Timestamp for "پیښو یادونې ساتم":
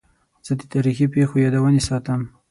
1.15-2.21